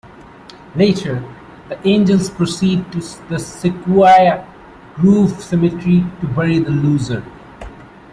Later, 0.75 1.17
the 1.69 1.77
Angels 1.87 2.27
proceed 2.31 2.91
to 2.91 2.97
the 3.29 3.37
Sequoia 3.37 4.43
Grove 4.95 5.39
cemetery 5.39 6.03
to 6.21 6.27
bury 6.27 6.57
the 6.57 6.71
Loser. 6.71 7.23